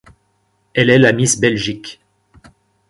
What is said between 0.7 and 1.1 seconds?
Elle est